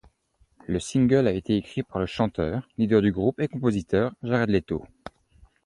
Le 0.65 0.79
single 0.79 1.27
a 1.27 1.31
été 1.31 1.55
écrit 1.57 1.83
par 1.83 1.99
le 1.99 2.07
chanteur, 2.07 2.67
leader 2.79 3.03
du 3.03 3.11
groupe 3.11 3.39
et 3.39 3.47
compositeur 3.47 4.11
Jared 4.23 4.49
Leto. 4.49 4.83